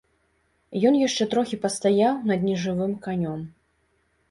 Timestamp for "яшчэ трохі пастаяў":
1.07-2.15